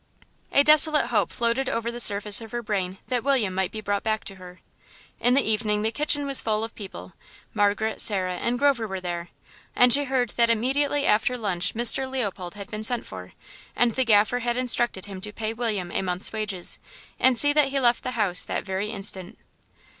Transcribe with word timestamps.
A 0.51 0.63
desolate 0.63 1.05
hope 1.11 1.29
floated 1.29 1.69
over 1.69 1.91
the 1.91 1.99
surface 1.99 2.41
of 2.41 2.49
her 2.53 2.63
brain 2.63 2.97
that 3.09 3.23
William 3.23 3.53
might 3.53 3.71
be 3.71 3.81
brought 3.81 4.01
back 4.01 4.23
to 4.23 4.37
her. 4.37 4.59
In 5.19 5.35
the 5.35 5.43
evening 5.47 5.83
the 5.83 5.91
kitchen 5.91 6.25
was 6.25 6.41
full 6.41 6.63
of 6.63 6.73
people: 6.73 7.13
Margaret, 7.53 8.01
Sarah, 8.01 8.33
and 8.37 8.57
Grover 8.57 8.87
were 8.87 8.99
there, 8.99 9.29
and 9.75 9.93
she 9.93 10.05
heard 10.05 10.31
that 10.31 10.49
immediately 10.49 11.05
after 11.05 11.37
lunch 11.37 11.75
Mr. 11.75 12.09
Leopold 12.09 12.55
had 12.55 12.71
been 12.71 12.81
sent 12.81 13.05
for, 13.05 13.33
and 13.75 13.91
the 13.91 14.03
Gaffer 14.03 14.39
had 14.39 14.57
instructed 14.57 15.05
him 15.05 15.21
to 15.21 15.31
pay 15.31 15.53
William 15.53 15.91
a 15.91 16.01
month's 16.01 16.33
wages, 16.33 16.79
and 17.19 17.37
see 17.37 17.53
that 17.53 17.67
he 17.67 17.79
left 17.79 18.01
the 18.03 18.13
house 18.17 18.43
that 18.43 18.65
very 18.65 18.89
instant. 18.89 19.37